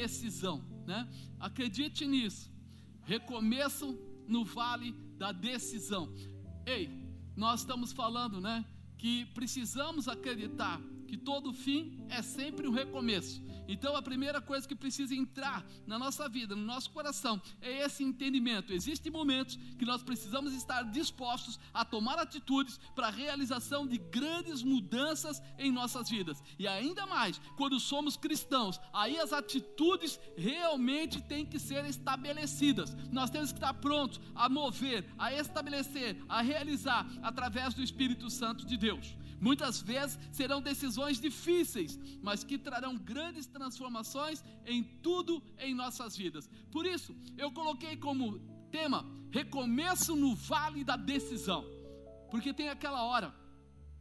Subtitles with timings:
[0.00, 1.08] decisão, né?
[1.40, 2.50] Acredite nisso.
[3.02, 3.98] Recomeço
[4.28, 6.12] no vale da decisão.
[6.64, 6.84] Ei,
[7.36, 8.64] nós estamos falando, né,
[8.96, 13.42] que precisamos acreditar que todo fim é sempre um recomeço.
[13.68, 18.02] Então a primeira coisa que precisa entrar na nossa vida, no nosso coração, é esse
[18.02, 18.72] entendimento.
[18.72, 24.62] Existem momentos que nós precisamos estar dispostos a tomar atitudes para a realização de grandes
[24.62, 26.42] mudanças em nossas vidas.
[26.58, 32.96] E ainda mais, quando somos cristãos, aí as atitudes realmente têm que ser estabelecidas.
[33.12, 38.64] Nós temos que estar prontos a mover, a estabelecer, a realizar através do Espírito Santo
[38.64, 39.14] de Deus.
[39.40, 46.48] Muitas vezes serão decisões difíceis, mas que trarão grandes transformações em tudo em nossas vidas.
[46.70, 48.38] Por isso, eu coloquei como
[48.70, 51.64] tema recomeço no vale da decisão.
[52.30, 53.34] Porque tem aquela hora,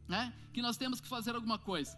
[0.08, 1.98] né, que nós temos que fazer alguma coisa.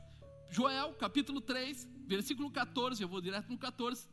[0.49, 4.07] Joel, capítulo 3, versículo 14, eu vou direto no 14.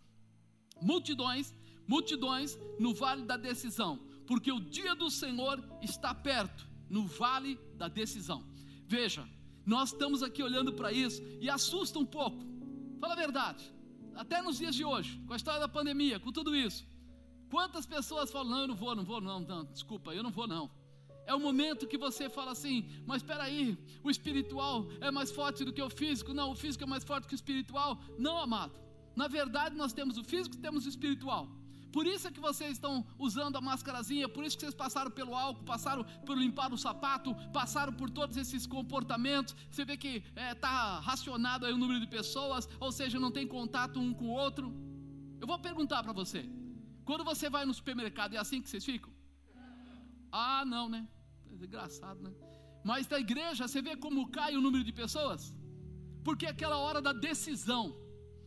[0.80, 1.54] Multidões,
[1.86, 7.88] multidões no vale da decisão, porque o dia do Senhor está perto, no vale da
[7.88, 8.44] decisão.
[8.86, 9.28] Veja,
[9.64, 12.44] nós estamos aqui olhando para isso e assusta um pouco.
[13.00, 13.72] Fala a verdade.
[14.14, 16.86] Até nos dias de hoje, com a história da pandemia, com tudo isso.
[17.50, 20.46] Quantas pessoas falam: "Não, eu não vou, não vou, não, não, desculpa, eu não vou
[20.46, 20.70] não".
[21.26, 25.64] É o momento que você fala assim: "Mas espera aí, o espiritual é mais forte
[25.64, 26.32] do que o físico".
[26.32, 28.00] Não, o físico é mais forte que o espiritual.
[28.18, 28.78] Não, amado.
[29.16, 31.48] Na verdade, nós temos o físico e temos o espiritual.
[31.96, 35.34] Por isso é que vocês estão usando a máscarazinha, por isso que vocês passaram pelo
[35.34, 39.56] álcool, passaram por limpar o sapato, passaram por todos esses comportamentos.
[39.70, 43.30] Você vê que está é, tá racionado aí o número de pessoas, ou seja, não
[43.30, 44.66] tem contato um com o outro.
[45.40, 46.46] Eu vou perguntar para você:
[47.02, 49.10] quando você vai no supermercado, é assim que vocês ficam?
[50.30, 51.08] Ah, não, né?
[51.50, 52.30] É engraçado, né?
[52.84, 55.54] Mas da igreja, você vê como cai o número de pessoas?
[56.22, 57.96] Porque é aquela hora da decisão.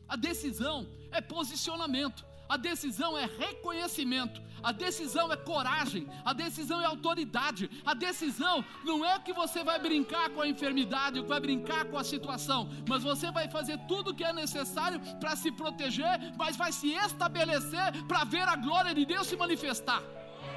[0.07, 2.28] A decisão é posicionamento.
[2.49, 7.69] A decisão é reconhecimento, a decisão é coragem, a decisão é autoridade.
[7.85, 12.03] A decisão não é que você vai brincar com a enfermidade, vai brincar com a
[12.03, 16.71] situação, mas você vai fazer tudo o que é necessário para se proteger, mas vai
[16.71, 20.01] se estabelecer para ver a glória de Deus se manifestar.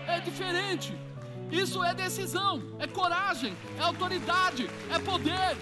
[0.06, 0.97] É diferente.
[1.50, 5.56] Isso é decisão, é coragem, é autoridade, é poder,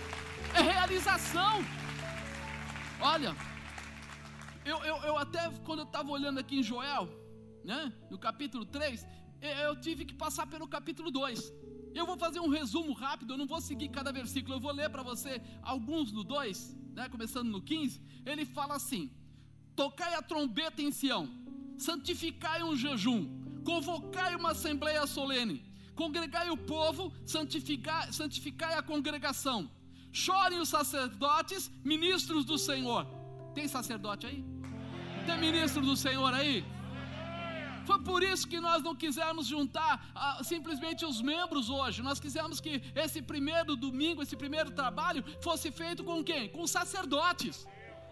[0.55, 1.65] é realização.
[3.01, 3.35] Olha,
[4.65, 7.09] eu, eu, eu até, quando eu estava olhando aqui em Joel,
[7.65, 9.07] né, no capítulo 3,
[9.67, 11.53] eu tive que passar pelo capítulo 2.
[11.95, 14.91] Eu vou fazer um resumo rápido, eu não vou seguir cada versículo, eu vou ler
[14.91, 18.01] para você alguns do 2, né, começando no 15.
[18.25, 19.11] Ele fala assim:
[19.75, 21.29] Tocai a trombeta em Sião,
[21.77, 29.71] santificai um jejum, convocai uma assembleia solene, congregai o povo, santificai, santificai a congregação,
[30.13, 33.20] chorem os sacerdotes, ministros do Senhor
[33.55, 34.45] tem sacerdote aí?
[35.27, 36.65] Tem ministro do Senhor aí?
[37.85, 42.03] Foi por isso que nós não quisemos juntar ah, simplesmente os membros hoje.
[42.03, 46.49] Nós quisemos que esse primeiro domingo, esse primeiro trabalho, fosse feito com quem?
[46.49, 47.67] Com sacerdotes.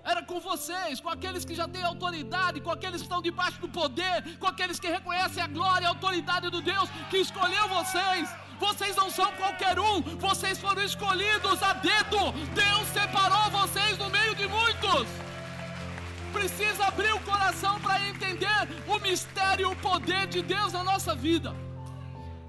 [0.04, 3.69] Era com vocês, com aqueles que já têm autoridade, com aqueles que estão debaixo do
[3.69, 8.28] poder, com aqueles que reconhecem a glória e a autoridade do Deus que escolheu vocês.
[8.59, 12.32] Vocês não são qualquer um, vocês foram escolhidos a dedo.
[12.55, 14.17] Deus separou vocês no meio
[14.88, 15.28] de muitos
[16.32, 21.15] precisa abrir o coração para entender o mistério e o poder de Deus na nossa
[21.15, 21.54] vida.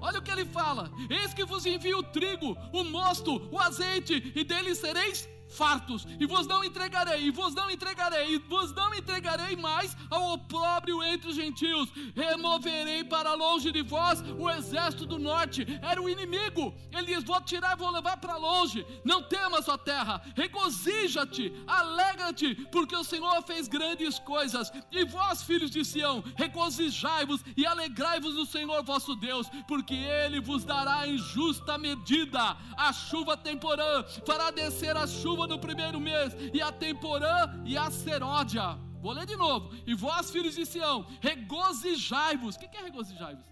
[0.00, 4.32] Olha o que ele fala: Eis que vos envio o trigo, o mosto, o azeite,
[4.34, 8.94] e deles sereis fartos, e vos não entregarei, e vos não entregarei, e vos não
[8.94, 11.88] entregarei mais ao opróbrio entre os gentios.
[12.14, 15.66] Removerei para longe de vós o exército do norte.
[15.82, 16.74] Era o inimigo.
[16.92, 18.86] Ele diz: Vou tirar, vou levar para longe.
[19.04, 20.22] Não temas, ó terra.
[20.36, 24.72] Regozija-te, alegra-te, porque o Senhor fez grandes coisas.
[24.90, 30.64] E vós, filhos de Sião, regozijai-vos e alegrai-vos no Senhor vosso Deus, porque ele vos
[30.64, 36.34] dará em justa medida a chuva temporã, fará descer a chuva chuva no primeiro mês,
[36.52, 38.78] e a temporã e a seródia.
[39.00, 39.74] Vou ler de novo.
[39.86, 42.56] E vós, filhos de Sião, regozijai-vos.
[42.56, 43.48] O que é regozijai-vos?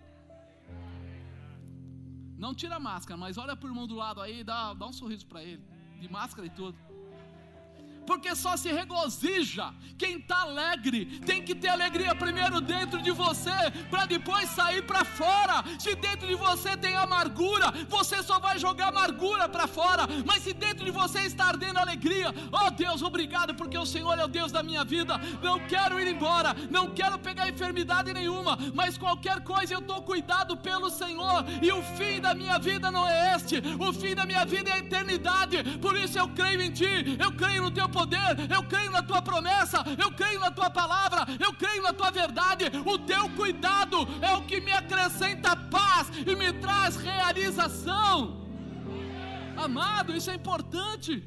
[2.36, 4.92] Não tira a máscara, mas olha para o irmão do lado aí dá, dá um
[4.92, 5.62] sorriso para ele.
[5.98, 6.78] De máscara e tudo
[8.08, 11.20] porque só se regozija quem está alegre.
[11.26, 13.50] Tem que ter alegria primeiro dentro de você,
[13.90, 15.62] para depois sair para fora.
[15.78, 20.06] Se dentro de você tem amargura, você só vai jogar amargura para fora.
[20.24, 24.24] Mas se dentro de você está ardendo alegria, oh Deus, obrigado, porque o Senhor é
[24.24, 25.18] o Deus da minha vida.
[25.42, 30.56] Não quero ir embora, não quero pegar enfermidade nenhuma, mas qualquer coisa eu estou cuidado
[30.56, 31.44] pelo Senhor.
[31.60, 34.72] E o fim da minha vida não é este, o fim da minha vida é
[34.72, 35.62] a eternidade.
[35.78, 37.97] Por isso eu creio em Ti, eu creio no Teu poder,
[38.54, 42.64] eu creio na tua promessa, eu creio na tua palavra, eu creio na tua verdade.
[42.84, 48.46] O teu cuidado é o que me acrescenta paz e me traz realização.
[49.56, 51.22] Amado, isso é importante.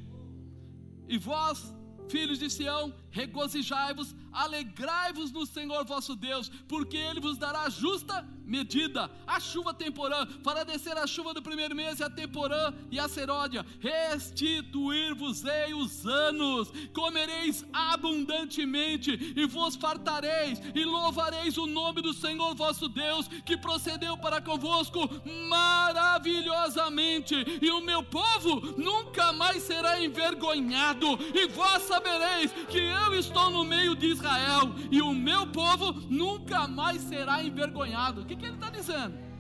[1.07, 1.73] E vós,
[2.07, 9.10] filhos de Sião, regozijai-vos, alegrai-vos no Senhor vosso Deus, porque Ele vos dará justa medida,
[9.25, 13.08] a chuva temporã, fará descer a chuva do primeiro mês e a temporã e a
[13.08, 22.54] seródia, restituir-vos-ei os anos, comereis abundantemente e vos fartareis e louvareis o nome do Senhor
[22.54, 25.10] vosso Deus, que procedeu para convosco
[25.50, 33.50] maravilhosamente, e o meu povo nunca mais será envergonhado, e vós sabereis que eu estou
[33.50, 38.21] no meio de Israel, e o meu povo nunca mais será envergonhado.
[38.21, 39.31] O que, que ele está dizendo?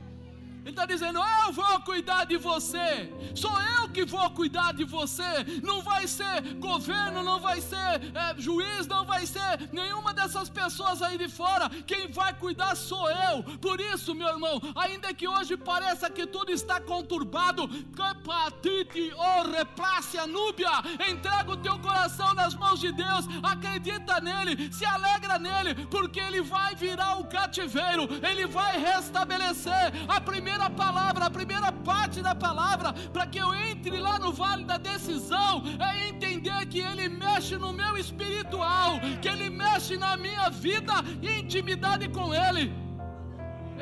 [0.63, 5.43] Ele está dizendo: Eu vou cuidar de você, sou eu que vou cuidar de você.
[5.63, 11.01] Não vai ser governo, não vai ser é, juiz, não vai ser nenhuma dessas pessoas
[11.01, 11.67] aí de fora.
[11.87, 13.43] Quem vai cuidar sou eu.
[13.57, 20.27] Por isso, meu irmão, ainda que hoje pareça que tudo está conturbado, capatite ou replácia
[20.27, 20.69] núbia,
[21.09, 26.41] entrega o teu coração nas mãos de Deus, acredita nele, se alegra nele, porque ele
[26.41, 32.35] vai virar o cativeiro, ele vai restabelecer a primeira primeira palavra, a primeira parte da
[32.35, 37.55] palavra, para que eu entre lá no vale da decisão, é entender que Ele mexe
[37.57, 42.65] no meu espiritual, que Ele mexe na minha vida e intimidade com Ele.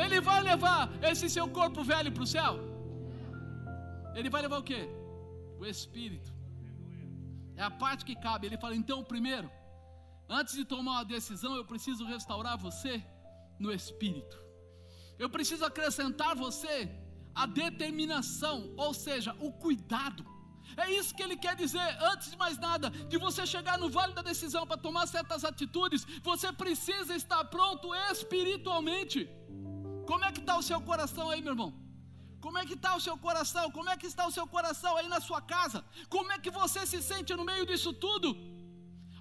[0.03, 2.53] Ele vai levar esse seu corpo velho para o céu?
[4.15, 4.81] Ele vai levar o que?
[5.59, 6.31] O Espírito.
[7.55, 8.45] É a parte que cabe.
[8.47, 9.49] Ele fala: então, primeiro,
[10.29, 13.03] antes de tomar uma decisão, eu preciso restaurar você
[13.59, 14.48] no Espírito
[15.23, 16.75] eu preciso acrescentar você
[17.35, 20.23] a determinação, ou seja, o cuidado.
[20.83, 24.13] É isso que ele quer dizer, antes de mais nada, de você chegar no vale
[24.13, 29.19] da decisão para tomar certas atitudes, você precisa estar pronto espiritualmente.
[30.09, 31.71] Como é que está o seu coração aí, meu irmão?
[32.45, 33.65] Como é que está o seu coração?
[33.77, 35.79] Como é que está o seu coração aí na sua casa?
[36.15, 38.29] Como é que você se sente no meio disso tudo?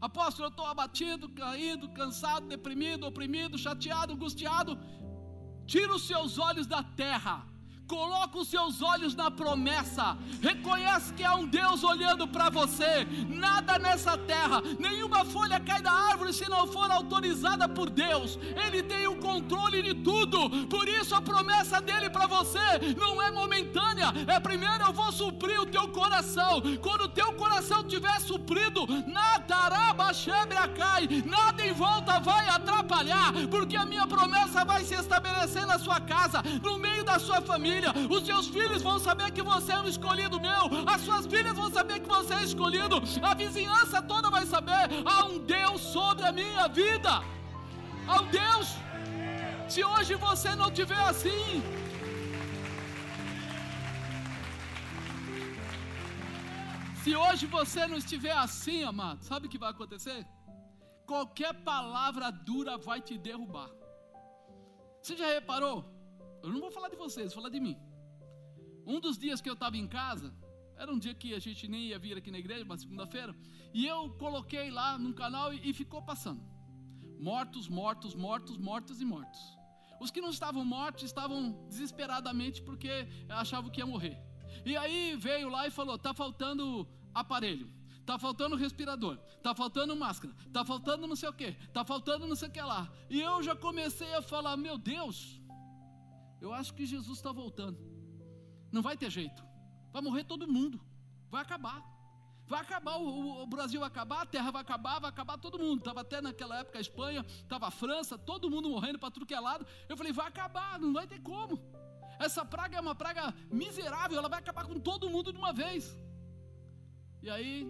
[0.00, 4.78] Apóstolo, eu estou abatido, caído, cansado, deprimido, oprimido, chateado, angustiado.
[5.68, 7.46] Tira os seus olhos da terra
[7.88, 10.18] Coloca os seus olhos na promessa.
[10.42, 13.06] Reconhece que há um Deus olhando para você.
[13.26, 18.38] Nada nessa terra, nenhuma folha cai da árvore se não for autorizada por Deus.
[18.66, 20.66] Ele tem o controle de tudo.
[20.66, 22.58] Por isso a promessa dele para você
[22.98, 24.12] não é momentânea.
[24.26, 26.60] É primeiro eu vou suprir o teu coração.
[26.82, 28.86] Quando o teu coração tiver suprido,
[30.76, 36.00] cai, nada em volta vai atrapalhar, porque a minha promessa vai se estabelecer na sua
[36.00, 37.92] casa, no meio da sua família família.
[38.14, 40.62] Os seus filhos vão saber que você é um escolhido meu.
[40.86, 42.96] As suas filhas vão saber que você é escolhido.
[43.22, 44.84] A vizinhança toda vai saber.
[45.04, 47.22] Há um Deus sobre a minha vida.
[48.06, 48.68] Há um Deus.
[49.68, 51.62] Se hoje você não tiver assim,
[57.02, 60.26] Se hoje você não estiver assim, amado, sabe o que vai acontecer?
[61.06, 63.70] Qualquer palavra dura vai te derrubar.
[65.00, 65.97] Você já reparou?
[66.42, 67.76] Eu não vou falar de vocês, vou falar de mim.
[68.86, 70.32] Um dos dias que eu estava em casa,
[70.76, 73.34] era um dia que a gente nem ia vir aqui na igreja, uma segunda-feira,
[73.74, 76.42] e eu coloquei lá num canal e, e ficou passando.
[77.18, 79.40] Mortos, mortos, mortos, mortos e mortos.
[80.00, 84.16] Os que não estavam mortos estavam desesperadamente porque achavam que ia morrer.
[84.64, 87.68] E aí veio lá e falou: tá faltando aparelho,
[88.06, 92.36] tá faltando respirador, tá faltando máscara, tá faltando não sei o que, tá faltando não
[92.36, 92.90] sei o que lá.
[93.10, 95.40] E eu já comecei a falar: meu Deus,
[96.40, 97.78] eu acho que Jesus está voltando.
[98.70, 99.42] Não vai ter jeito.
[99.92, 100.80] Vai morrer todo mundo.
[101.30, 101.82] Vai acabar.
[102.46, 105.80] Vai acabar, o, o, Brasil vai acabar, a terra vai acabar, vai acabar todo mundo.
[105.80, 109.34] Estava até naquela época a Espanha, estava a França, todo mundo morrendo para tudo que
[109.34, 109.66] é lado.
[109.86, 111.60] Eu falei, vai acabar, não vai ter como.
[112.18, 115.94] Essa praga é uma praga miserável, ela vai acabar com todo mundo de uma vez.
[117.22, 117.66] E aí,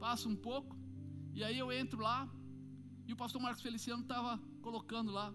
[0.00, 0.74] passa um pouco,
[1.34, 2.26] e aí eu entro lá,
[3.06, 5.30] e o pastor Marcos Feliciano estava colocando lá.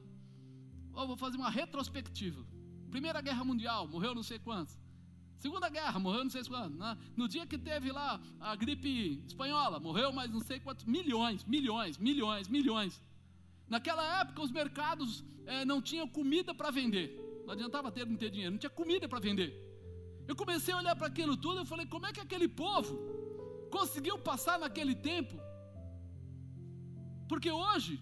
[0.91, 2.43] Oh, vou fazer uma retrospectiva.
[2.89, 4.77] Primeira Guerra Mundial, morreu não sei quantos.
[5.37, 6.77] Segunda Guerra, morreu não sei quantos.
[6.77, 6.97] Né?
[7.15, 10.85] No dia que teve lá a gripe espanhola, morreu mais não sei quantos.
[10.85, 13.01] Milhões, milhões, milhões, milhões.
[13.69, 17.07] Naquela época os mercados é, não tinham comida para vender.
[17.45, 19.49] Não adiantava ter, não ter dinheiro, não tinha comida para vender.
[20.27, 22.97] Eu comecei a olhar para aquilo tudo e falei, como é que aquele povo
[23.71, 25.35] conseguiu passar naquele tempo?
[27.29, 28.01] Porque hoje,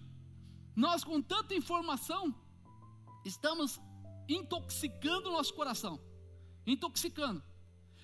[0.74, 2.34] nós com tanta informação,
[3.24, 3.80] estamos
[4.28, 6.00] intoxicando o nosso coração.
[6.66, 7.42] Intoxicando.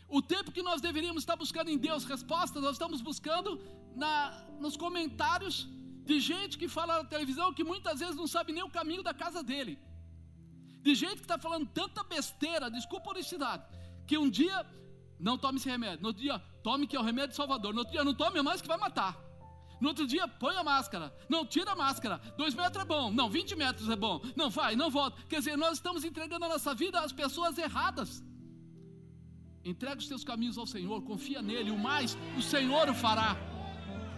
[0.08, 3.60] O tempo que nós deveríamos estar buscando em Deus respostas, nós estamos buscando
[3.94, 5.68] na, nos comentários
[6.04, 9.14] de gente que fala na televisão que muitas vezes não sabe nem o caminho da
[9.14, 9.78] casa dele.
[10.82, 13.64] De gente que está falando tanta besteira, desculpa a honestidade,
[14.06, 14.66] que um dia
[15.18, 17.92] não tome esse remédio, no outro dia tome que é o remédio Salvador, no outro
[17.92, 19.16] dia não tome mais que vai matar.
[19.82, 21.12] No outro dia, põe a máscara.
[21.28, 22.20] Não, tira a máscara.
[22.36, 23.10] Dois metros é bom.
[23.10, 24.22] Não, 20 metros é bom.
[24.36, 25.20] Não, vai, não volta.
[25.28, 28.22] Quer dizer, nós estamos entregando a nossa vida às pessoas erradas.
[29.64, 31.72] Entrega os teus caminhos ao Senhor, confia nele.
[31.72, 33.36] O mais, o Senhor o fará.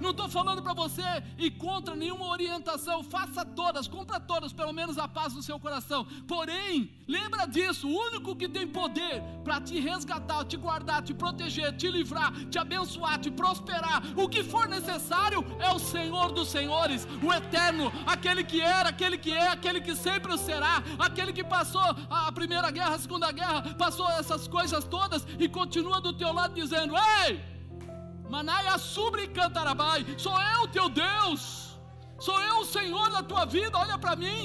[0.01, 1.03] Não estou falando para você
[1.39, 6.07] ir contra nenhuma orientação, faça todas, cumpra todas, pelo menos a paz do seu coração.
[6.27, 11.77] Porém, lembra disso: o único que tem poder para te resgatar, te guardar, te proteger,
[11.77, 17.07] te livrar, te abençoar, te prosperar, o que for necessário, é o Senhor dos Senhores,
[17.23, 21.45] o Eterno, aquele que era, aquele que é, aquele que sempre o será, aquele que
[21.45, 26.33] passou a primeira guerra, a segunda guerra, passou essas coisas todas e continua do teu
[26.33, 27.54] lado dizendo: Ei!
[28.29, 30.05] Manaia subre cantarabai.
[30.19, 31.79] Sou eu teu Deus.
[32.19, 33.79] Sou eu o Senhor da tua vida.
[33.79, 34.45] Olha para mim.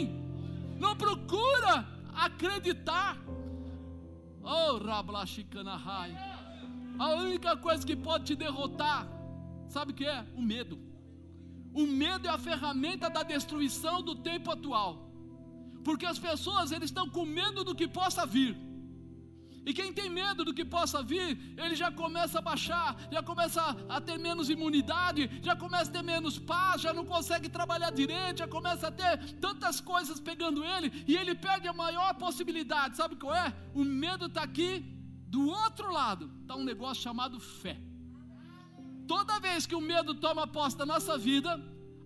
[0.77, 3.17] Não procura acreditar.
[4.43, 6.15] Oh, Rablashikanahai.
[6.97, 9.07] A única coisa que pode te derrotar,
[9.67, 10.25] sabe o que é?
[10.35, 10.77] O medo.
[11.73, 15.09] O medo é a ferramenta da destruição do tempo atual.
[15.83, 18.57] Porque as pessoas eles estão com medo do que possa vir.
[19.69, 23.61] E quem tem medo do que possa vir, ele já começa a baixar, já começa
[23.87, 28.39] a ter menos imunidade, já começa a ter menos paz, já não consegue trabalhar direito,
[28.39, 32.97] já começa a ter tantas coisas pegando ele, e ele perde a maior possibilidade.
[32.97, 33.53] Sabe qual é?
[33.75, 34.71] O medo está aqui,
[35.27, 37.79] do outro lado, está um negócio chamado fé.
[39.07, 41.51] Toda vez que o medo toma posse da nossa vida,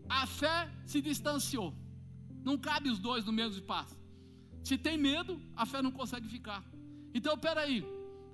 [0.09, 1.73] a fé se distanciou.
[2.43, 3.97] Não cabe os dois no mesmo espaço.
[4.61, 6.61] Se tem medo, a fé não consegue ficar.
[7.13, 7.85] Então, peraí,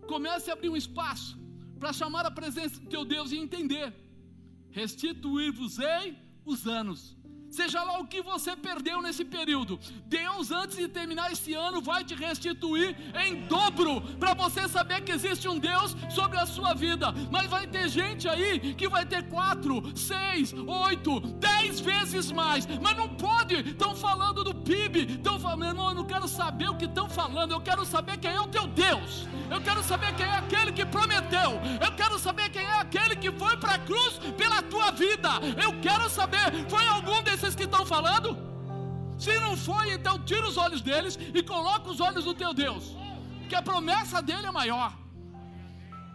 [0.08, 1.38] comece a abrir um espaço
[1.80, 3.94] para chamar a presença do teu Deus e entender.
[4.72, 7.19] Restituir-vos-ei os anos
[7.52, 12.04] Seja lá o que você perdeu nesse período, Deus, antes de terminar esse ano, vai
[12.04, 17.12] te restituir em dobro, para você saber que existe um Deus sobre a sua vida.
[17.32, 22.96] Mas vai ter gente aí que vai ter quatro, seis, oito, dez vezes mais, mas
[22.96, 23.56] não pode.
[23.56, 27.54] Estão falando do PIB, estão falando, irmão, eu não quero saber o que estão falando,
[27.54, 30.86] eu quero saber quem é o teu Deus, eu quero saber quem é aquele que
[30.86, 35.30] prometeu, eu quero saber quem é aquele que foi para a cruz pela tua vida,
[35.62, 38.38] eu quero saber, foi algum desses esses que estão falando?
[39.18, 42.96] Se não foi, então tira os olhos deles e coloca os olhos do teu Deus,
[43.48, 44.98] que a promessa dele é maior.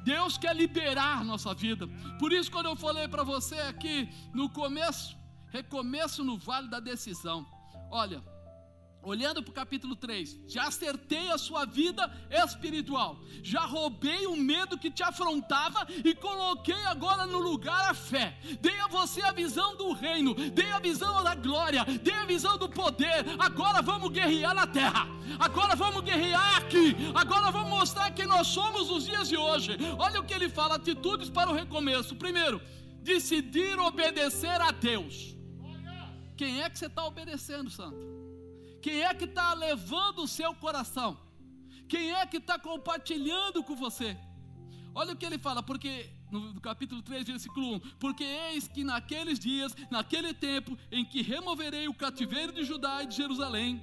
[0.04, 1.87] Deus quer liberar nossa vida.
[2.19, 5.16] Por isso, quando eu falei para você aqui no começo,
[5.49, 7.47] recomeço no vale da decisão.
[7.90, 8.23] Olha,
[9.04, 14.78] Olhando para o capítulo 3, já acertei a sua vida espiritual, já roubei o medo
[14.78, 18.38] que te afrontava e coloquei agora no lugar a fé.
[18.62, 22.56] Dei a você a visão do reino, dei a visão da glória, dei a visão
[22.56, 23.26] do poder.
[23.38, 25.06] Agora vamos guerrear na terra,
[25.38, 29.76] agora vamos guerrear aqui, agora vamos mostrar quem nós somos nos dias de hoje.
[29.99, 32.16] Olha o que ele fala: atitudes para o recomeço.
[32.16, 32.58] Primeiro,
[33.02, 35.37] decidir obedecer a Deus.
[36.37, 38.24] Quem é que você está obedecendo, Santo?
[38.85, 41.17] Quem é que está levando o seu coração?
[41.88, 44.14] Quem é que está compartilhando com você?
[44.95, 49.38] Olha o que ele fala, porque no capítulo 3, versículo 1: Porque eis que naqueles
[49.38, 53.81] dias, naquele tempo em que removerei o cativeiro de Judá e de Jerusalém,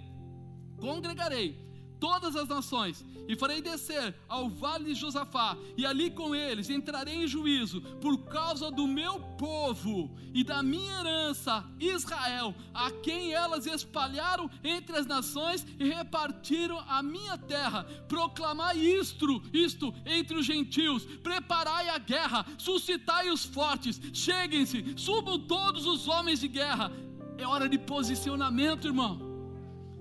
[0.79, 1.70] congregarei
[2.01, 7.23] todas as nações, e farei descer ao vale de Josafá, e ali com eles entrarei
[7.23, 13.67] em juízo, por causa do meu povo e da minha herança, Israel, a quem elas
[13.67, 17.83] espalharam entre as nações e repartiram a minha terra.
[18.07, 25.85] Proclamai isto, isto entre os gentios, preparai a guerra, suscitai os fortes, cheguem-se, subam todos
[25.85, 26.91] os homens de guerra.
[27.37, 29.30] É hora de posicionamento, irmão.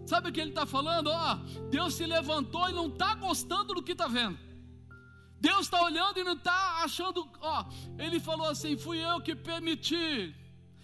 [0.06, 1.08] Sabe o que ele está falando?
[1.08, 1.34] Ó,
[1.70, 4.38] Deus se levantou e não está gostando do que está vendo.
[5.40, 7.26] Deus está olhando e não está achando.
[7.40, 7.64] Ó,
[7.98, 10.34] ele falou assim: fui eu que permiti.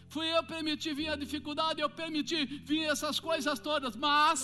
[0.09, 4.41] Fui eu que permiti vir a dificuldade, eu permiti vir essas coisas todas, mas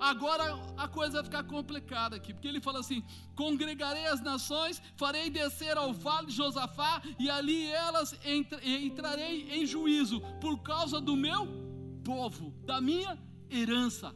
[0.00, 0.44] agora
[0.76, 3.02] a coisa vai ficar complicada aqui, porque ele fala assim:
[3.34, 8.18] congregarei as nações, farei descer ao vale de Josafá, e ali elas
[8.64, 11.46] entrarei em juízo, por causa do meu
[12.04, 13.18] povo, da minha
[13.50, 14.14] herança.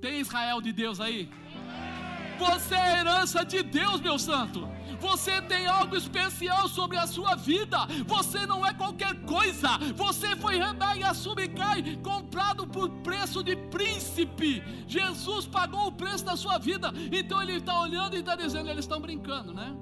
[0.00, 1.30] Tem Israel de Deus aí?
[2.38, 4.68] Você é herança de Deus, meu santo.
[5.00, 7.78] Você tem algo especial sobre a sua vida.
[8.06, 9.78] Você não é qualquer coisa.
[9.94, 14.62] Você foi Rebai Assubikai, comprado por preço de príncipe.
[14.86, 16.92] Jesus pagou o preço da sua vida.
[17.10, 19.74] Então ele está olhando e está dizendo: eles estão brincando, né?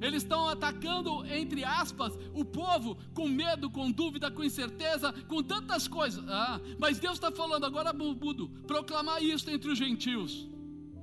[0.00, 5.88] Eles estão atacando, entre aspas, o povo com medo, com dúvida, com incerteza, com tantas
[5.88, 6.24] coisas.
[6.28, 10.48] Ah, mas Deus está falando agora, Budo, proclamar isso entre os gentios.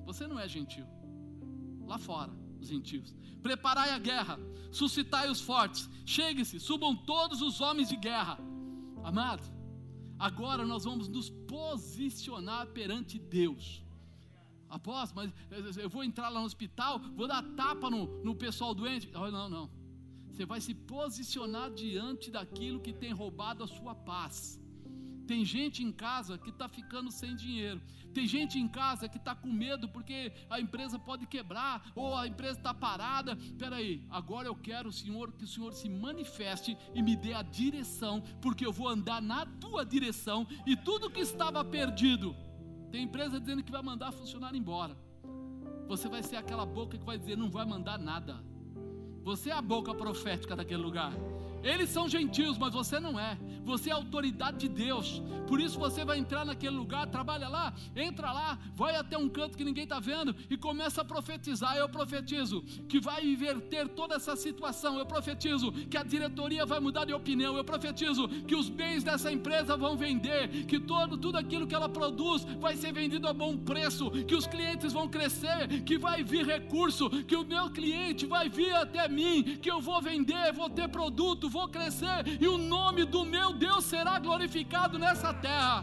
[0.05, 0.85] Você não é gentil.
[1.85, 3.15] Lá fora, os gentios.
[3.41, 4.39] Preparai a guerra,
[4.71, 8.39] suscitai os fortes, chegue-se, subam todos os homens de guerra.
[9.03, 9.43] Amado,
[10.17, 13.83] agora nós vamos nos posicionar perante Deus.
[14.73, 19.09] Apóstolo, mas eu vou entrar lá no hospital, vou dar tapa no, no pessoal doente.
[19.13, 19.69] Oh, não, não.
[20.31, 24.59] Você vai se posicionar diante daquilo que tem roubado a sua paz.
[25.27, 27.81] Tem gente em casa que está ficando sem dinheiro.
[28.13, 32.27] Tem gente em casa que está com medo porque a empresa pode quebrar ou a
[32.27, 33.33] empresa está parada.
[33.33, 37.41] Espera aí, agora eu quero, Senhor, que o Senhor se manifeste e me dê a
[37.41, 42.35] direção, porque eu vou andar na tua direção e tudo que estava perdido
[42.93, 44.95] tem empresa dizendo que vai mandar funcionário embora.
[45.87, 48.35] Você vai ser aquela boca que vai dizer: não vai mandar nada.
[49.23, 51.11] Você é a boca profética daquele lugar.
[51.63, 53.37] Eles são gentios, mas você não é.
[53.63, 55.21] Você é autoridade de Deus.
[55.47, 59.57] Por isso você vai entrar naquele lugar, trabalha lá, entra lá, vai até um canto
[59.57, 61.77] que ninguém está vendo e começa a profetizar.
[61.77, 64.97] Eu profetizo que vai inverter toda essa situação.
[64.97, 67.55] Eu profetizo que a diretoria vai mudar de opinião.
[67.55, 71.87] Eu profetizo que os bens dessa empresa vão vender, que todo, tudo aquilo que ela
[71.87, 76.45] produz vai ser vendido a bom preço, que os clientes vão crescer, que vai vir
[76.45, 80.89] recurso, que o meu cliente vai vir até mim, que eu vou vender, vou ter
[80.89, 85.79] produto vou crescer e o nome do meu Deus será glorificado nessa terra.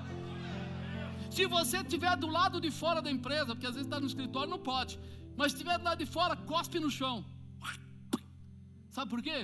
[1.35, 4.55] Se você estiver do lado de fora da empresa, porque às vezes está no escritório,
[4.55, 4.95] não pode,
[5.39, 7.17] mas estiver do lado de fora, cospe no chão.
[8.97, 9.39] Sabe por quê?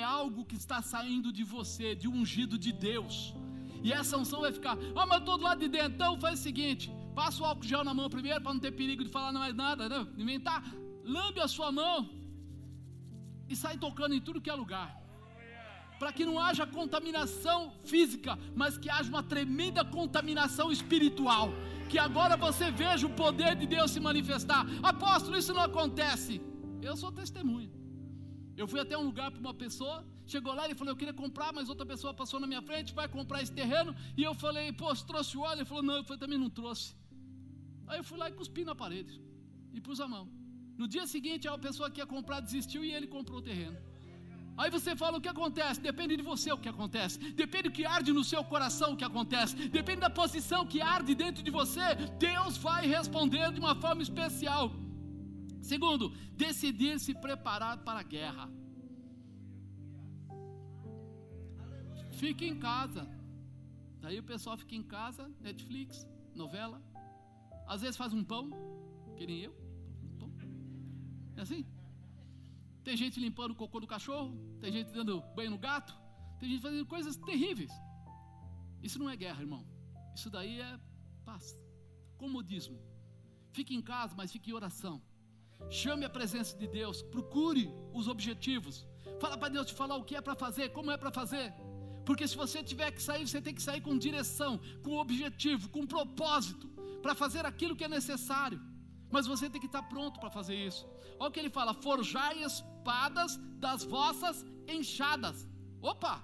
[0.00, 3.16] É algo que está saindo de você, de um ungido de Deus.
[3.86, 5.94] E essa unção vai ficar, ah, mas eu estou do lado de dentro.
[5.96, 6.84] Então faz o seguinte:
[7.20, 9.88] passa o álcool gel na mão primeiro, para não ter perigo de falar mais nada,
[9.92, 10.00] né?
[10.24, 10.60] Inventar,
[11.16, 11.98] lambe a sua mão
[13.52, 15.05] e sai tocando em tudo que é lugar
[15.98, 21.50] para que não haja contaminação física, mas que haja uma tremenda contaminação espiritual.
[21.90, 24.66] Que agora você veja o poder de Deus se manifestar.
[24.82, 26.40] Apóstolo, isso não acontece.
[26.82, 27.70] Eu sou testemunha.
[28.56, 31.52] Eu fui até um lugar para uma pessoa, chegou lá e falou: Eu queria comprar,
[31.52, 33.94] mas outra pessoa passou na minha frente, vai comprar esse terreno.
[34.16, 35.58] E eu falei: Pô, você trouxe o óleo?
[35.58, 36.88] Ele falou: Não, eu falei, também não trouxe.
[37.86, 39.20] Aí eu fui lá e cuspi na parede
[39.74, 40.24] e pus a mão.
[40.80, 43.78] No dia seguinte, a pessoa que ia comprar desistiu e ele comprou o terreno.
[44.56, 47.84] Aí você fala o que acontece, depende de você o que acontece, depende do que
[47.84, 51.94] arde no seu coração o que acontece, depende da posição que arde dentro de você,
[52.18, 54.72] Deus vai responder de uma forma especial.
[55.60, 58.48] Segundo, decidir se preparar para a guerra.
[62.12, 63.06] Fique em casa.
[64.00, 66.80] Daí o pessoal fica em casa, Netflix, novela.
[67.66, 68.48] Às vezes faz um pão,
[69.16, 69.54] que nem eu.
[70.02, 70.32] Um pão.
[71.36, 71.66] É assim?
[72.86, 75.92] Tem gente limpando o cocô do cachorro, tem gente dando banho no gato,
[76.38, 77.72] tem gente fazendo coisas terríveis.
[78.80, 79.66] Isso não é guerra, irmão.
[80.14, 80.78] Isso daí é
[81.24, 81.44] paz,
[82.16, 82.78] comodismo.
[83.52, 85.02] Fique em casa, mas fique em oração.
[85.68, 88.86] Chame a presença de Deus, procure os objetivos.
[89.20, 91.52] Fala para Deus te falar o que é para fazer, como é para fazer.
[92.04, 95.84] Porque se você tiver que sair, você tem que sair com direção, com objetivo, com
[95.84, 96.68] propósito,
[97.02, 98.60] para fazer aquilo que é necessário.
[99.10, 100.86] Mas você tem que estar pronto para fazer isso.
[101.18, 102.44] Olha o que ele fala: forjai
[102.86, 105.48] espadas das vossas enxadas.
[105.82, 106.22] Opa!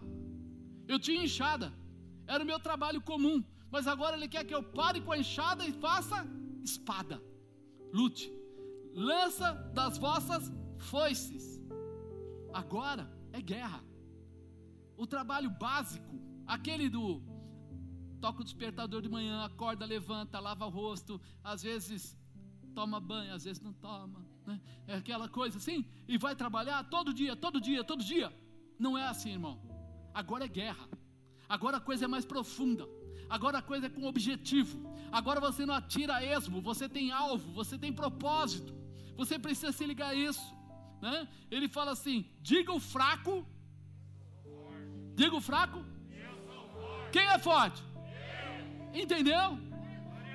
[0.86, 1.72] Eu tinha enxada,
[2.26, 5.66] era o meu trabalho comum, mas agora ele quer que eu pare com a enxada
[5.66, 6.24] e faça
[6.62, 7.20] espada.
[7.92, 8.32] Lute,
[8.94, 10.52] lança das vossas
[10.90, 11.60] foices.
[12.52, 13.82] Agora é guerra.
[14.96, 16.14] O trabalho básico,
[16.46, 17.22] aquele do
[18.20, 22.16] toca o despertador de manhã, acorda, levanta, lava o rosto, às vezes
[22.72, 24.60] toma banho, às vezes não toma, né?
[24.86, 28.32] é aquela coisa assim, e vai trabalhar todo dia, todo dia, todo dia.
[28.78, 29.60] Não é assim, irmão.
[30.12, 30.88] Agora é guerra,
[31.48, 32.86] agora a coisa é mais profunda,
[33.28, 34.78] agora a coisa é com objetivo,
[35.10, 38.74] agora você não atira esmo, você tem alvo, você tem propósito,
[39.16, 40.54] você precisa se ligar a isso.
[41.00, 41.28] Né?
[41.50, 43.46] Ele fala assim: diga o fraco,
[45.14, 45.84] diga o fraco,
[47.10, 47.82] quem é forte?
[48.92, 49.71] Entendeu?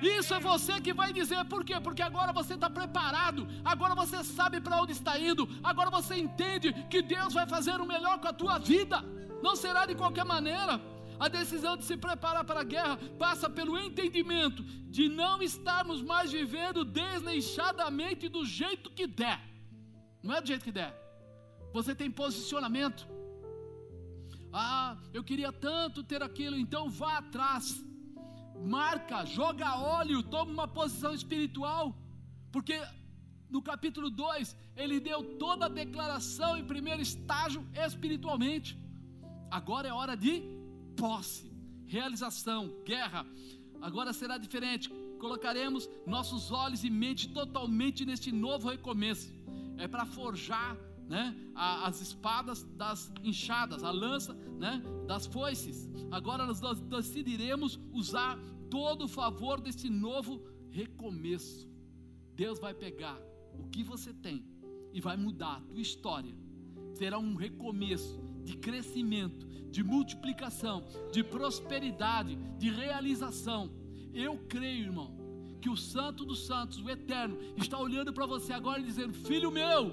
[0.00, 1.80] Isso é você que vai dizer, por quê?
[1.80, 6.72] Porque agora você está preparado, agora você sabe para onde está indo, agora você entende
[6.88, 9.02] que Deus vai fazer o melhor com a tua vida,
[9.42, 10.80] não será de qualquer maneira.
[11.18, 16.30] A decisão de se preparar para a guerra passa pelo entendimento de não estarmos mais
[16.30, 19.40] vivendo desleixadamente do jeito que der.
[20.22, 20.94] Não é do jeito que der.
[21.72, 23.08] Você tem posicionamento.
[24.52, 27.84] Ah, eu queria tanto ter aquilo, então vá atrás.
[28.64, 31.96] Marca, joga óleo, toma uma posição espiritual.
[32.50, 32.80] Porque
[33.50, 38.78] no capítulo 2, ele deu toda a declaração em primeiro estágio espiritualmente.
[39.50, 40.42] Agora é hora de
[40.96, 41.50] posse,
[41.86, 43.24] realização, guerra.
[43.80, 44.88] Agora será diferente.
[45.18, 49.32] Colocaremos nossos olhos e mente totalmente neste novo recomeço.
[49.76, 50.76] É para forjar
[51.08, 55.88] né, as espadas das enxadas, a lança né, das foices.
[56.10, 58.38] Agora nós decidiremos usar
[58.70, 61.68] todo o favor desse novo recomeço.
[62.34, 63.18] Deus vai pegar
[63.58, 64.44] o que você tem
[64.92, 66.34] e vai mudar a tua história.
[66.94, 73.70] Será um recomeço de crescimento, de multiplicação, de prosperidade, de realização.
[74.12, 75.16] Eu creio, irmão,
[75.60, 79.50] que o Santo dos Santos, o Eterno, está olhando para você agora e dizendo: Filho
[79.50, 79.92] meu,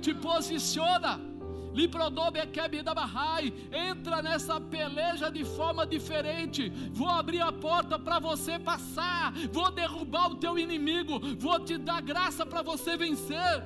[0.00, 1.20] te posiciona
[3.72, 6.70] Entra nessa peleja de forma diferente.
[6.92, 9.32] Vou abrir a porta para você passar.
[9.52, 11.18] Vou derrubar o teu inimigo.
[11.36, 13.64] Vou te dar graça para você vencer.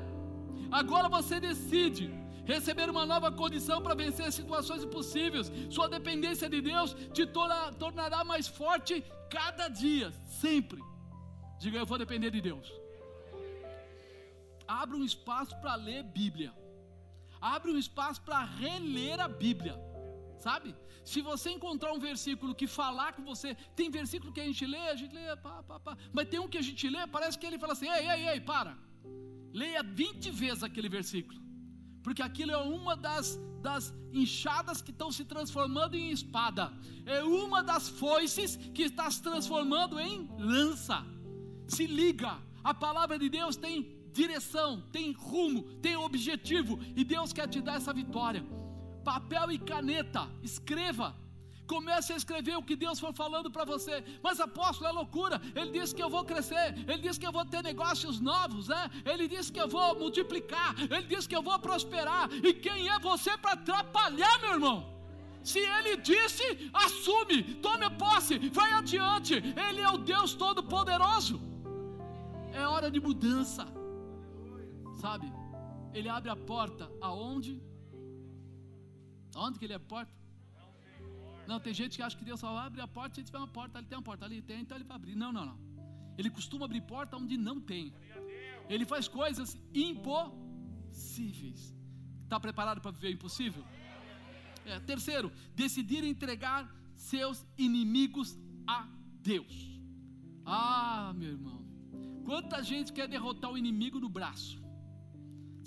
[0.70, 2.10] Agora você decide
[2.46, 5.52] receber uma nova condição para vencer situações impossíveis.
[5.68, 10.80] Sua dependência de Deus te tornará mais forte cada dia, sempre.
[11.60, 12.77] Diga, eu vou depender de Deus.
[14.68, 16.54] Abra um espaço para ler Bíblia
[17.40, 19.76] abre um espaço para reler a Bíblia,
[20.38, 20.74] sabe?
[21.04, 24.88] Se você encontrar um versículo que falar com você, tem versículo que a gente lê,
[24.88, 27.46] a gente lê, pá, pá, pá, mas tem um que a gente lê, parece que
[27.46, 28.76] ele fala assim: ei, ei, ei, para,
[29.52, 31.40] leia 20 vezes aquele versículo,
[32.02, 36.72] porque aquilo é uma das, das enxadas que estão se transformando em espada,
[37.06, 41.04] é uma das foices que está se transformando em lança.
[41.66, 47.48] Se liga, a palavra de Deus tem direção, tem rumo, tem objetivo, e Deus quer
[47.48, 48.44] te dar essa vitória.
[49.04, 51.16] Papel e caneta, escreva.
[51.66, 54.02] Comece a escrever o que Deus for falando para você.
[54.22, 55.40] Mas apóstolo é loucura.
[55.54, 56.74] Ele disse que eu vou crescer.
[56.88, 58.90] Ele disse que eu vou ter negócios novos, né?
[59.04, 60.74] Ele disse que eu vou multiplicar.
[60.80, 62.30] Ele disse que eu vou prosperar.
[62.32, 64.98] E quem é você para atrapalhar, meu irmão?
[65.42, 69.34] Se ele disse, assume, tome posse, vai adiante.
[69.34, 71.40] Ele é o Deus Todo-Poderoso.
[72.52, 73.77] É hora de mudança.
[75.04, 75.26] Sabe?
[75.94, 77.62] Ele abre a porta aonde?
[79.34, 80.12] Aonde que ele abre a porta?
[81.46, 83.78] Não, tem gente que acha que Deus só abre a porta se tiver uma porta,
[83.78, 85.14] ali tem uma porta, ali tem, então ele vai abrir.
[85.14, 85.58] Não, não, não.
[86.18, 87.94] Ele costuma abrir porta onde não tem.
[88.68, 91.74] Ele faz coisas impossíveis.
[92.24, 93.64] Está preparado para viver impossível?
[94.66, 98.86] É, terceiro, decidir entregar seus inimigos a
[99.22, 99.80] Deus.
[100.44, 101.64] Ah, meu irmão,
[102.24, 104.60] quanta gente quer derrotar o inimigo no braço.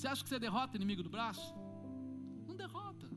[0.01, 1.53] Você acha que você derrota o inimigo do braço?
[2.47, 3.07] Não derrota.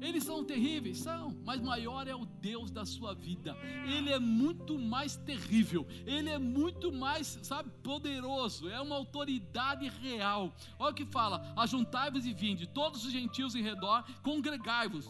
[0.00, 3.56] Eles são terríveis, são, mas maior é o Deus da sua vida.
[3.84, 10.54] Ele é muito mais terrível, ele é muito mais, sabe, poderoso, é uma autoridade real.
[10.78, 15.08] Olha o que fala: ajuntai-vos e vinde, todos os gentios em redor, congregai-vos.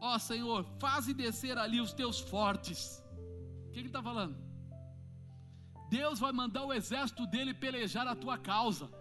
[0.00, 3.04] Ó Senhor, faze descer ali os teus fortes.
[3.66, 4.38] O que ele está falando?
[5.90, 8.99] Deus vai mandar o exército dele pelejar a tua causa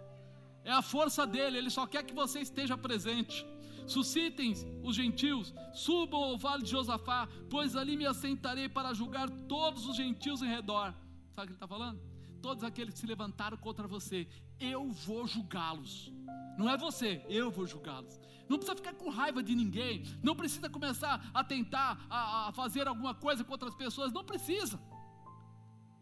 [0.69, 3.45] é a força dele, ele só quer que você esteja presente.
[3.87, 4.53] Suscitem
[4.83, 9.95] os gentios, subam ao vale de Josafá, pois ali me assentarei para julgar todos os
[9.95, 10.93] gentios em redor.
[11.31, 11.99] Sabe o que ele está falando?
[12.39, 14.27] Todos aqueles que se levantaram contra você,
[14.59, 16.13] eu vou julgá-los.
[16.55, 18.19] Não é você, eu vou julgá-los.
[18.47, 22.87] Não precisa ficar com raiva de ninguém, não precisa começar a tentar a, a fazer
[22.87, 24.79] alguma coisa contra as pessoas, não precisa.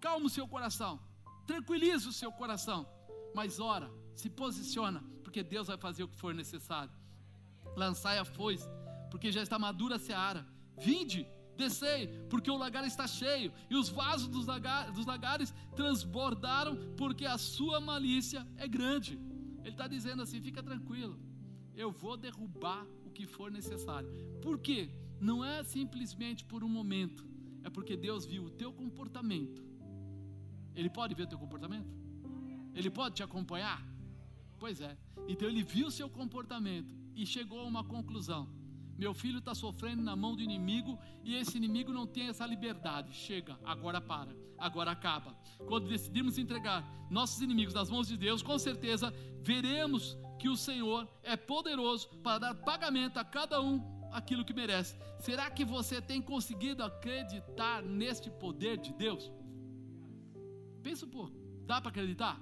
[0.01, 0.99] Calma o seu coração,
[1.45, 2.85] tranquilize o seu coração,
[3.33, 6.91] mas ora, se posiciona, porque Deus vai fazer o que for necessário.
[7.75, 8.67] Lançai a foice,
[9.11, 10.43] porque já está madura a seara.
[10.75, 16.75] Vinde, descei, porque o lagar está cheio, e os vasos dos, lagar, dos lagares transbordaram,
[16.97, 19.19] porque a sua malícia é grande.
[19.59, 21.19] Ele está dizendo assim: fica tranquilo,
[21.75, 24.09] eu vou derrubar o que for necessário.
[24.41, 24.89] Por quê?
[25.19, 27.23] Não é simplesmente por um momento,
[27.63, 29.63] é porque Deus viu o teu comportamento.
[30.75, 31.95] Ele pode ver o teu comportamento?
[32.73, 33.96] Ele pode te acompanhar?
[34.59, 34.97] Pois é.
[35.27, 38.49] Então ele viu seu comportamento e chegou a uma conclusão.
[38.97, 43.13] Meu filho está sofrendo na mão do inimigo e esse inimigo não tem essa liberdade.
[43.13, 45.35] Chega, agora para, agora acaba.
[45.67, 51.07] Quando decidimos entregar nossos inimigos nas mãos de Deus, com certeza veremos que o Senhor
[51.21, 53.79] é poderoso para dar pagamento a cada um
[54.11, 54.97] aquilo que merece.
[55.19, 59.31] Será que você tem conseguido acreditar neste poder de Deus?
[60.81, 62.41] Pensa um pouco, dá para acreditar?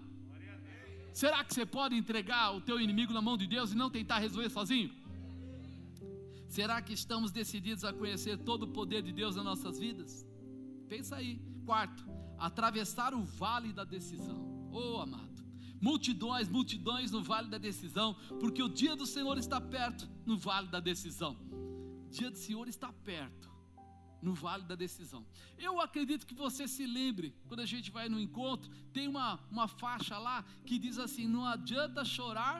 [1.16, 4.20] Será que você pode entregar o teu inimigo na mão de Deus e não tentar
[4.20, 4.94] resolver sozinho?
[6.46, 10.28] Será que estamos decididos a conhecer todo o poder de Deus nas nossas vidas?
[10.90, 11.40] Pensa aí.
[11.66, 12.06] Quarto,
[12.38, 14.70] atravessar o vale da decisão.
[14.74, 15.42] Oh, amado.
[15.80, 20.68] Multidões, multidões no vale da decisão, porque o dia do Senhor está perto no vale
[20.68, 21.38] da decisão.
[21.50, 23.55] O dia do Senhor está perto
[24.26, 25.22] no vale da decisão.
[25.68, 29.68] Eu acredito que você se lembre, quando a gente vai no encontro, tem uma, uma
[29.82, 32.58] faixa lá que diz assim: não adianta chorar,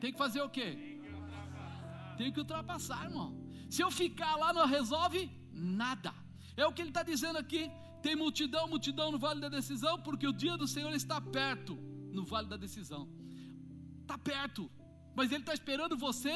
[0.00, 0.70] tem que fazer o quê?
[2.18, 3.28] Tem que ultrapassar, irmão.
[3.74, 5.20] Se eu ficar lá, não resolve
[5.52, 6.12] nada.
[6.56, 7.62] É o que ele está dizendo aqui.
[8.02, 11.74] Tem multidão, multidão no vale da decisão, porque o dia do Senhor está perto
[12.18, 13.02] no vale da decisão.
[14.02, 14.62] Está perto,
[15.14, 16.34] mas Ele está esperando você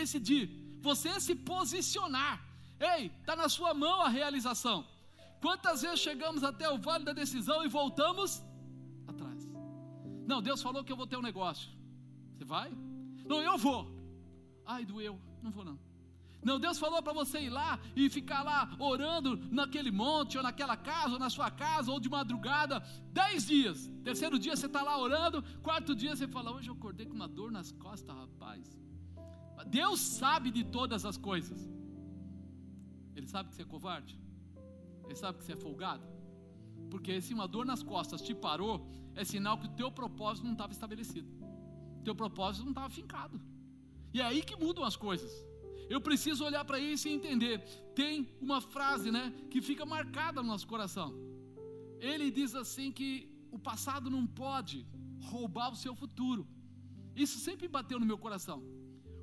[0.00, 0.44] decidir,
[0.80, 2.34] você se posicionar.
[2.78, 4.86] Ei, está na sua mão a realização.
[5.40, 8.42] Quantas vezes chegamos até o vale da decisão e voltamos
[9.06, 9.46] atrás?
[10.26, 11.68] Não, Deus falou que eu vou ter um negócio.
[12.34, 12.72] Você vai?
[13.24, 13.94] Não, eu vou.
[14.64, 15.20] Ai, doeu.
[15.42, 15.78] Não vou não.
[16.42, 20.76] Não, Deus falou para você ir lá e ficar lá orando naquele monte, ou naquela
[20.76, 22.80] casa, ou na sua casa, ou de madrugada,
[23.12, 23.90] dez dias.
[24.02, 27.26] Terceiro dia você está lá orando, quarto dia você fala, hoje eu acordei com uma
[27.26, 28.78] dor nas costas, rapaz.
[29.66, 31.66] Deus sabe de todas as coisas.
[33.14, 34.18] Ele sabe que você é covarde?
[35.04, 36.06] Ele sabe que você é folgado?
[36.90, 40.52] Porque se uma dor nas costas te parou, é sinal que o teu propósito não
[40.52, 41.28] estava estabelecido.
[42.00, 43.40] O teu propósito não estava fincado.
[44.12, 45.32] E é aí que mudam as coisas.
[45.88, 47.60] Eu preciso olhar para isso e entender.
[47.94, 51.14] Tem uma frase, né, que fica marcada no nosso coração.
[52.00, 54.86] Ele diz assim que o passado não pode
[55.22, 56.46] roubar o seu futuro.
[57.14, 58.62] Isso sempre bateu no meu coração.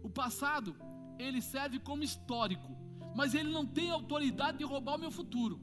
[0.03, 0.75] O passado,
[1.19, 2.77] ele serve como histórico,
[3.15, 5.59] mas ele não tem autoridade de roubar o meu futuro.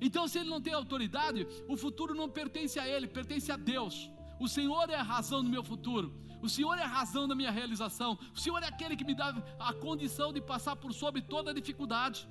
[0.00, 4.10] Então, se ele não tem autoridade, o futuro não pertence a ele, pertence a Deus.
[4.40, 6.12] O Senhor é a razão do meu futuro.
[6.42, 8.18] O Senhor é a razão da minha realização.
[8.34, 9.28] O Senhor é aquele que me dá
[9.60, 12.28] a condição de passar por sobre toda dificuldade.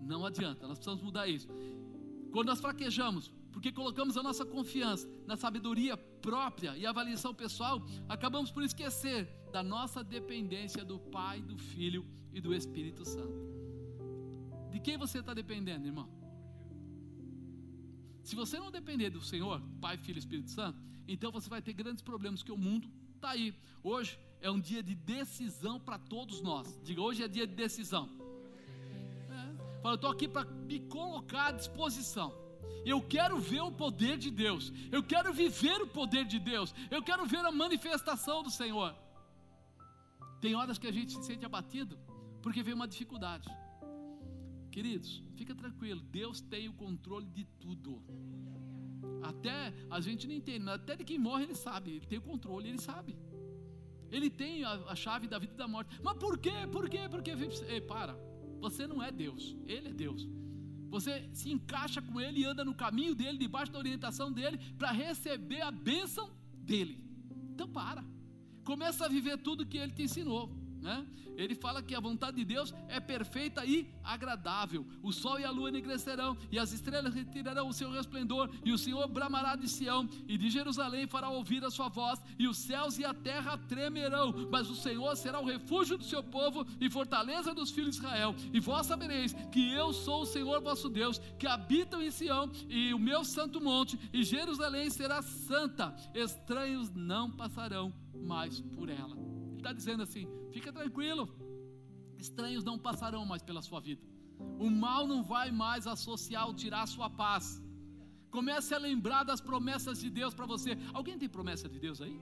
[0.00, 1.48] Não adianta, nós precisamos mudar isso.
[2.30, 8.52] Quando nós fraquejamos, porque colocamos a nossa confiança na sabedoria própria e avaliação pessoal, acabamos
[8.52, 13.38] por esquecer da nossa dependência do Pai, do Filho e do Espírito Santo.
[14.70, 16.06] De quem você está dependendo, irmão?
[18.22, 21.72] Se você não depender do Senhor, Pai, Filho e Espírito Santo, então você vai ter
[21.72, 23.54] grandes problemas, que o mundo está aí.
[23.82, 26.78] Hoje é um dia de decisão para todos nós.
[26.84, 28.06] Diga, hoje é dia de decisão.
[29.30, 29.80] É.
[29.80, 32.34] Fala, eu estou aqui para me colocar à disposição.
[32.84, 34.70] Eu quero ver o poder de Deus.
[34.92, 36.74] Eu quero viver o poder de Deus.
[36.90, 38.94] Eu quero ver a manifestação do Senhor.
[40.38, 41.98] Tem horas que a gente se sente abatido
[42.46, 43.48] porque vem uma dificuldade.
[44.70, 48.00] Queridos, fica tranquilo, Deus tem o controle de tudo.
[49.20, 52.22] Até a gente não entende, mas até de quem morre ele sabe, ele tem o
[52.22, 53.18] controle, ele sabe.
[54.12, 56.00] Ele tem a, a chave da vida e da morte.
[56.00, 56.52] Mas por quê?
[56.70, 57.08] Por quê?
[57.10, 57.32] Porque
[57.66, 58.16] Ei, para.
[58.60, 60.28] Você não é Deus, ele é Deus.
[60.88, 64.92] Você se encaixa com ele e anda no caminho dele, debaixo da orientação dele, para
[64.92, 67.04] receber a bênção dele.
[67.52, 68.04] Então para.
[68.62, 70.65] Começa a viver tudo que ele te ensinou.
[70.86, 71.04] Né?
[71.36, 74.86] Ele fala que a vontade de Deus é perfeita e agradável.
[75.02, 78.78] O sol e a lua enegrecerão, e as estrelas retirarão o seu resplendor, e o
[78.78, 83.00] Senhor bramará de Sião, e de Jerusalém fará ouvir a sua voz, e os céus
[83.00, 87.52] e a terra tremerão, mas o Senhor será o refúgio do seu povo e fortaleza
[87.52, 88.32] dos filhos de Israel.
[88.52, 92.94] E vós sabereis que eu sou o Senhor vosso Deus, que habitam em Sião, e
[92.94, 95.92] o meu santo monte, e Jerusalém será santa.
[96.14, 99.35] Estranhos não passarão mais por ela
[99.66, 100.24] está dizendo assim:
[100.54, 101.22] fica tranquilo,
[102.24, 104.02] estranhos não passarão mais pela sua vida,
[104.66, 107.44] o mal não vai mais associar ou tirar a sua paz.
[108.36, 110.72] Comece a lembrar das promessas de Deus para você.
[110.98, 112.16] Alguém tem promessa de Deus aí?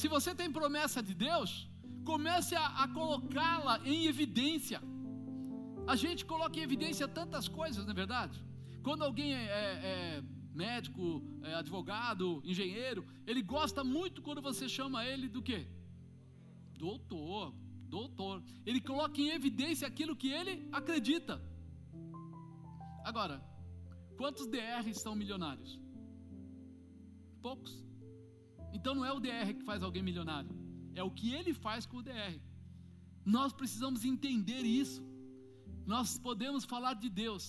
[0.00, 1.50] Se você tem promessa de Deus,
[2.04, 4.80] comece a, a colocá-la em evidência.
[5.92, 8.36] A gente coloca em evidência tantas coisas, não é verdade?
[8.86, 10.22] Quando alguém é, é, é
[10.64, 11.04] médico,
[11.42, 15.66] é advogado, engenheiro, ele gosta muito quando você chama ele do quê?
[16.84, 17.54] Doutor,
[17.96, 18.42] doutor.
[18.66, 21.34] Ele coloca em evidência aquilo que ele acredita.
[23.10, 23.36] Agora,
[24.18, 25.80] quantos DRs são milionários?
[27.40, 27.72] Poucos.
[28.76, 30.50] Então não é o DR que faz alguém milionário,
[30.94, 32.36] é o que ele faz com o DR.
[33.24, 35.02] Nós precisamos entender isso.
[35.86, 37.44] Nós podemos falar de Deus,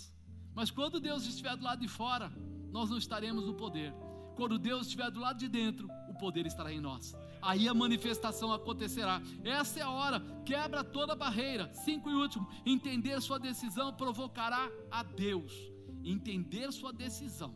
[0.54, 2.30] mas quando Deus estiver do lado de fora,
[2.72, 3.94] nós não estaremos no poder.
[4.36, 8.52] Quando Deus estiver do lado de dentro, o poder estará em nós aí a manifestação
[8.52, 9.22] acontecerá.
[9.44, 11.72] Essa é a hora, quebra toda barreira.
[11.74, 15.54] Cinco e último, entender sua decisão provocará a Deus.
[16.04, 17.56] Entender sua decisão.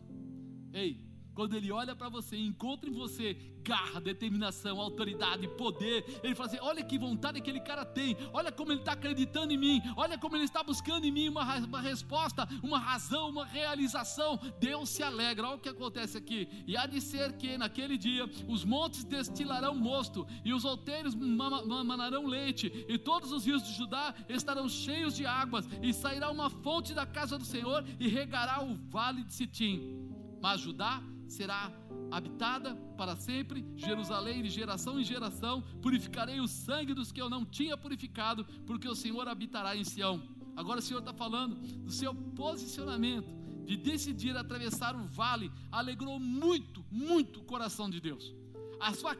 [0.71, 1.08] Ei,
[1.39, 6.49] quando ele olha para você e encontra em você garra, determinação, autoridade, poder, ele fala
[6.49, 10.17] assim: olha que vontade aquele cara tem, olha como ele está acreditando em mim, olha
[10.17, 14.37] como ele está buscando em mim uma, uma resposta, uma razão, uma realização.
[14.59, 15.47] Deus se alegra.
[15.47, 16.49] Olha o que acontece aqui.
[16.67, 22.25] E há de ser que naquele dia os montes destilarão mosto, e os outeiros manarão
[22.25, 26.93] leite, e todos os rios de Judá estarão cheios de águas, e sairá uma fonte
[26.93, 30.09] da casa do Senhor e regará o vale de Sitim.
[30.41, 31.71] Mas Judá será
[32.11, 37.45] habitada para sempre, Jerusalém de geração em geração, purificarei o sangue dos que eu não
[37.45, 40.21] tinha purificado, porque o Senhor habitará em Sião.
[40.55, 46.83] Agora o Senhor está falando do seu posicionamento, de decidir atravessar o vale, alegrou muito,
[46.91, 48.33] muito o coração de Deus.
[48.79, 49.15] A sua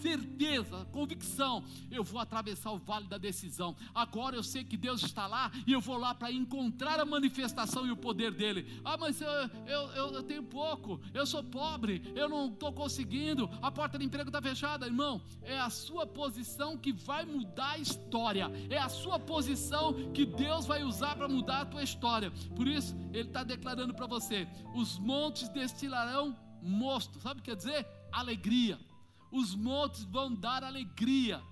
[0.00, 3.76] certeza, convicção, eu vou atravessar o vale da decisão.
[3.94, 7.86] Agora eu sei que Deus está lá e eu vou lá para encontrar a manifestação
[7.86, 8.80] e o poder dele.
[8.84, 9.30] Ah, mas eu,
[9.66, 14.04] eu, eu, eu tenho pouco, eu sou pobre, eu não estou conseguindo, a porta de
[14.04, 15.20] emprego está fechada, irmão.
[15.42, 20.66] É a sua posição que vai mudar a história, é a sua posição que Deus
[20.66, 22.30] vai usar para mudar a tua história.
[22.54, 27.56] Por isso, ele está declarando para você: os montes destilarão mosto, sabe o que quer
[27.56, 27.86] dizer?
[28.12, 28.78] Alegria
[29.30, 31.42] os montes vão dar alegria.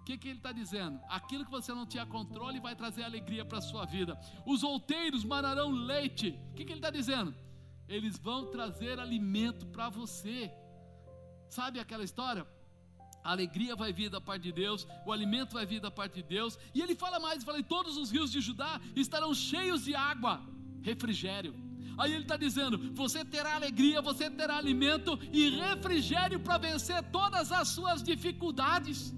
[0.00, 1.00] O que, que ele está dizendo?
[1.08, 4.18] Aquilo que você não tinha controle vai trazer alegria para a sua vida.
[4.44, 6.38] Os outeiros manarão leite.
[6.52, 7.34] O que, que ele está dizendo?
[7.88, 10.50] Eles vão trazer alimento para você.
[11.48, 12.46] Sabe aquela história?
[13.24, 16.22] A alegria vai vir da parte de Deus, o alimento vai vir da parte de
[16.22, 16.56] Deus.
[16.72, 20.40] E ele fala mais: fala, todos os rios de Judá estarão cheios de água,
[20.82, 21.52] refrigério.
[21.96, 27.52] Aí ele está dizendo: você terá alegria, você terá alimento e refrigério para vencer todas
[27.52, 29.14] as suas dificuldades.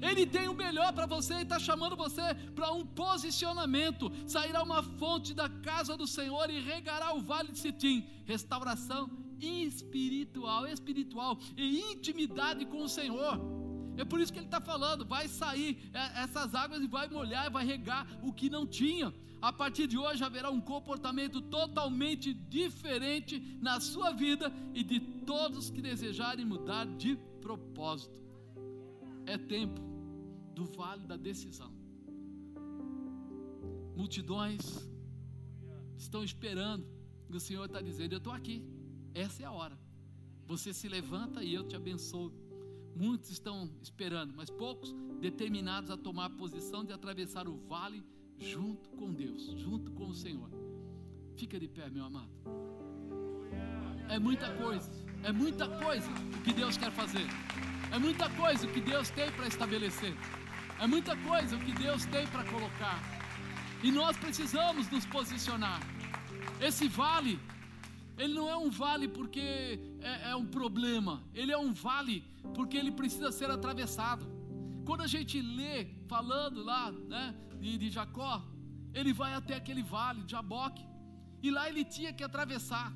[0.00, 4.12] Ele tem o melhor para você e está chamando você para um posicionamento.
[4.26, 8.06] Sairá uma fonte da casa do Senhor e regará o vale de Sitim.
[8.26, 9.10] Restauração
[9.40, 13.63] espiritual, espiritual e intimidade com o Senhor.
[13.96, 17.50] É por isso que ele está falando: vai sair é, essas águas e vai molhar,
[17.50, 19.12] vai regar o que não tinha.
[19.40, 25.70] A partir de hoje haverá um comportamento totalmente diferente na sua vida e de todos
[25.70, 28.18] que desejarem mudar de propósito.
[29.26, 29.80] É tempo
[30.54, 31.70] do vale da decisão.
[33.94, 34.88] Multidões
[35.96, 36.86] estão esperando.
[37.28, 38.62] E o Senhor está dizendo: Eu estou aqui.
[39.14, 39.78] Essa é a hora.
[40.46, 42.32] Você se levanta e eu te abençoo.
[42.94, 48.04] Muitos estão esperando, mas poucos determinados a tomar a posição de atravessar o vale
[48.38, 50.50] junto com Deus, junto com o Senhor.
[51.36, 52.30] Fica de pé, meu amado.
[54.08, 54.90] É muita coisa,
[55.22, 56.10] é muita coisa
[56.44, 57.26] que Deus quer fazer.
[57.92, 60.14] É muita coisa que Deus tem para estabelecer.
[60.80, 63.00] É muita coisa que Deus tem para colocar.
[63.82, 65.80] E nós precisamos nos posicionar.
[66.60, 67.38] Esse vale,
[68.16, 69.40] ele não é um vale porque
[70.00, 71.22] é, é um problema.
[71.34, 72.24] Ele é um vale
[72.54, 74.26] porque ele precisa ser atravessado.
[74.84, 78.42] Quando a gente lê falando lá, né, de, de Jacó,
[78.92, 80.86] ele vai até aquele vale de Jaboque,
[81.42, 82.92] e lá ele tinha que atravessar,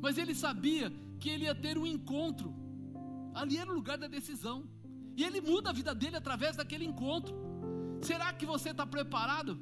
[0.00, 2.54] mas ele sabia que ele ia ter um encontro,
[3.34, 4.64] ali era o lugar da decisão,
[5.16, 7.34] e ele muda a vida dele através daquele encontro.
[8.00, 9.58] Será que você está preparado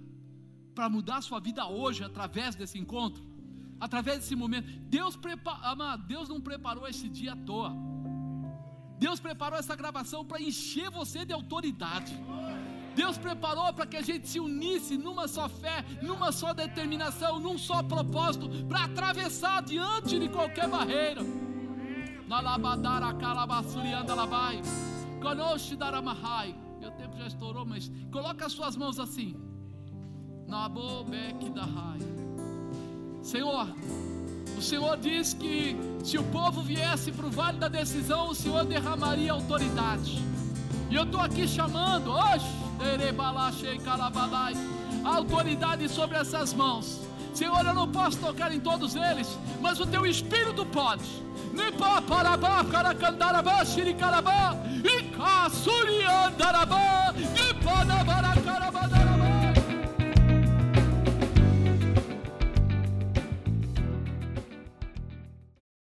[0.75, 3.25] para mudar a sua vida hoje através desse encontro?
[3.81, 4.69] Através desse momento?
[4.83, 7.73] Deus, prepara, Deus não preparou esse dia à toa.
[8.99, 12.13] Deus preparou essa gravação para encher você de autoridade.
[12.97, 17.57] Deus preparou para que a gente se unisse numa só fé, numa só determinação, num
[17.57, 21.23] só propósito, para atravessar diante de qualquer barreira.
[26.81, 29.37] Meu tempo já estourou, mas coloca as suas mãos assim.
[30.49, 32.28] Nabobek dahai.
[33.23, 33.69] Senhor,
[34.57, 38.65] o Senhor diz que se o povo viesse para o vale da decisão, o Senhor
[38.65, 40.23] derramaria autoridade.
[40.91, 42.13] E eu estou aqui chamando,
[45.05, 47.01] a autoridade sobre essas mãos.
[47.35, 51.05] Senhor, eu não posso tocar em todos eles, mas o teu espírito pode.
[51.53, 53.65] Nipa parabá, caracandarabá,